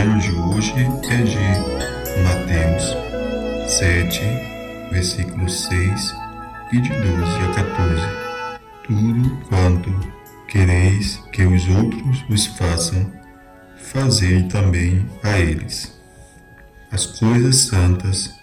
Evangelho 0.00 0.18
de 0.18 0.32
hoje 0.32 0.72
é 1.10 1.16
de 1.24 2.22
Mateus 2.22 2.96
7, 3.70 4.20
versículos 4.90 5.66
6 5.66 6.16
e 6.72 6.80
de 6.80 6.88
12 6.88 7.04
a 7.04 7.54
14. 7.54 8.02
Tudo 8.86 9.36
quanto 9.46 9.90
quereis 10.48 11.22
que 11.32 11.42
os 11.42 11.68
outros 11.68 12.22
vos 12.30 12.46
façam, 12.46 13.12
fazei 13.76 14.44
também 14.44 15.04
a 15.22 15.38
eles. 15.38 16.00
As 16.90 17.04
coisas 17.04 17.56
santas 17.56 18.34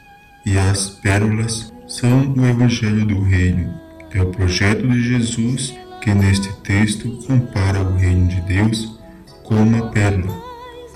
e 0.46 0.60
as 0.60 0.90
pérolas 0.90 1.74
são 1.88 2.34
o 2.34 2.46
Evangelho 2.46 3.04
do 3.04 3.24
Reino. 3.24 3.74
É 4.14 4.22
o 4.22 4.30
projeto 4.30 4.88
de 4.88 5.02
Jesus 5.02 5.74
que 6.04 6.14
neste 6.14 6.54
texto 6.58 7.10
compara 7.26 7.82
o 7.82 7.96
reino 7.96 8.28
de 8.28 8.42
Deus 8.42 9.02
com 9.44 9.56
uma 9.56 9.90
pérola, 9.90 10.47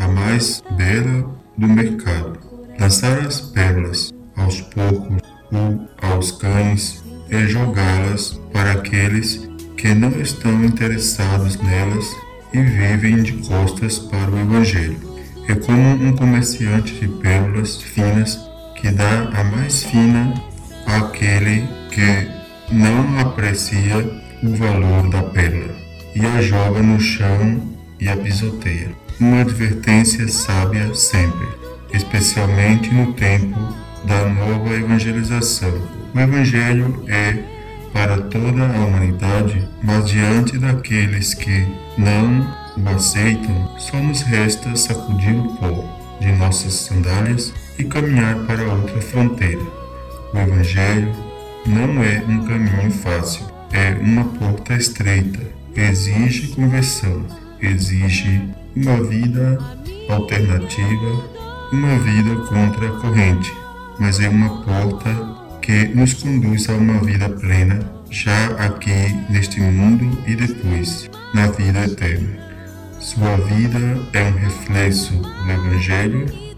a 0.01 0.07
mais 0.07 0.63
bela 0.71 1.29
do 1.57 1.67
mercado. 1.67 2.39
Lançar 2.79 3.19
as 3.19 3.39
pérolas 3.39 4.11
aos 4.35 4.59
porcos 4.61 5.21
ou 5.51 5.87
aos 6.01 6.31
cães 6.31 7.03
é 7.29 7.45
jogá-las 7.45 8.39
para 8.51 8.71
aqueles 8.71 9.47
que 9.77 9.93
não 9.93 10.09
estão 10.19 10.63
interessados 10.65 11.57
nelas 11.57 12.07
e 12.51 12.61
vivem 12.61 13.21
de 13.21 13.33
costas 13.47 13.99
para 13.99 14.31
o 14.31 14.39
Evangelho. 14.39 14.99
É 15.47 15.53
como 15.53 16.03
um 16.03 16.15
comerciante 16.15 16.93
de 16.95 17.07
pérolas 17.07 17.79
finas 17.79 18.39
que 18.75 18.89
dá 18.89 19.29
a 19.33 19.43
mais 19.43 19.83
fina 19.83 20.33
àquele 20.87 21.67
que 21.91 22.73
não 22.73 23.19
aprecia 23.19 23.97
o 24.43 24.55
valor 24.55 25.09
da 25.09 25.21
pérola 25.21 25.75
e 26.15 26.25
a 26.25 26.41
joga 26.41 26.81
no 26.81 26.99
chão 26.99 27.61
e 27.99 28.09
a 28.09 28.17
pisoteia. 28.17 29.00
Uma 29.21 29.41
advertência 29.41 30.27
sábia 30.27 30.95
sempre, 30.95 31.47
especialmente 31.93 32.91
no 32.91 33.13
tempo 33.13 33.55
da 34.03 34.27
nova 34.27 34.73
evangelização. 34.73 35.71
O 36.11 36.19
Evangelho 36.19 37.05
é 37.07 37.37
para 37.93 38.17
toda 38.17 38.65
a 38.65 38.83
humanidade, 38.83 39.69
mas 39.83 40.09
diante 40.09 40.57
daqueles 40.57 41.35
que 41.35 41.67
não 41.99 42.51
o 42.75 42.89
aceitam, 42.95 43.77
só 43.77 43.97
nos 43.97 44.23
resta 44.23 44.75
sacudir 44.75 45.35
o 45.35 45.55
pó 45.57 46.17
de 46.19 46.31
nossas 46.31 46.73
sandálias 46.73 47.53
e 47.77 47.83
caminhar 47.83 48.35
para 48.47 48.73
outra 48.73 48.99
fronteira. 49.01 49.61
O 50.33 50.37
Evangelho 50.39 51.13
não 51.67 52.03
é 52.03 52.23
um 52.27 52.43
caminho 52.43 52.89
fácil, 52.89 53.45
é 53.71 53.91
uma 54.01 54.23
porta 54.23 54.73
estreita, 54.73 55.41
exige 55.75 56.47
conversão, 56.55 57.23
exige 57.61 58.41
uma 58.75 59.03
vida 59.03 59.57
alternativa, 60.09 61.29
uma 61.71 61.97
vida 61.99 62.35
contra 62.47 62.87
a 62.87 62.99
corrente, 62.99 63.53
mas 63.99 64.19
é 64.19 64.29
uma 64.29 64.63
porta 64.63 65.09
que 65.61 65.85
nos 65.95 66.13
conduz 66.13 66.69
a 66.69 66.73
uma 66.73 66.99
vida 67.01 67.29
plena, 67.29 67.79
já 68.09 68.47
aqui 68.57 69.15
neste 69.29 69.61
mundo 69.61 70.17
e 70.27 70.35
depois 70.35 71.09
na 71.33 71.47
vida 71.47 71.85
eterna. 71.85 72.39
Sua 72.99 73.37
vida 73.37 73.79
é 74.13 74.23
um 74.23 74.31
reflexo 74.33 75.13
do 75.13 75.51
Evangelho 75.51 76.50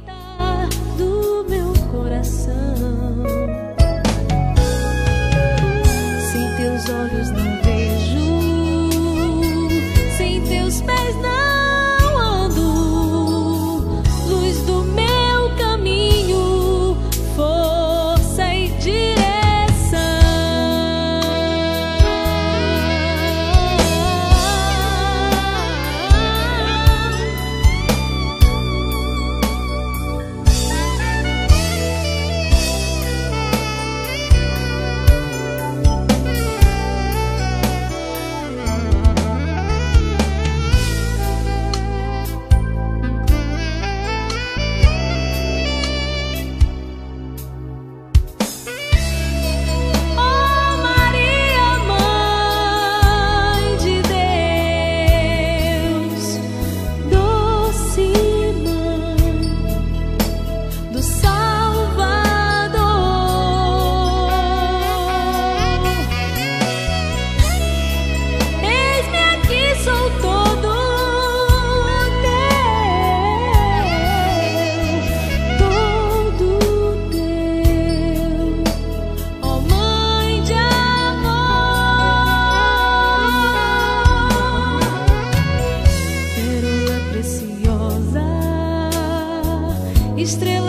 teus 90.15 90.35
olhos 90.35 90.63